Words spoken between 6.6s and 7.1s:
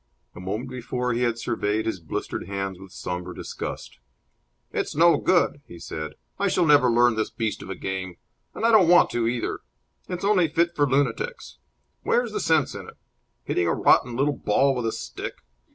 never